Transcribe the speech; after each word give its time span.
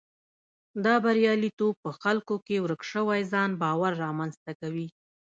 دا 0.85 0.95
بریالیتوب 1.03 1.73
په 1.83 1.91
خلکو 2.01 2.35
کې 2.45 2.55
ورک 2.65 2.81
شوی 2.91 3.21
ځان 3.31 3.51
باور 3.61 3.91
رامنځته 4.05 4.51
کوي. 4.61 4.87